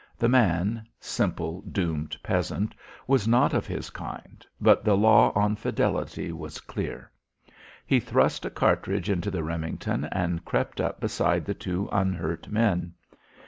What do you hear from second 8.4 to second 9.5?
a cartridge into the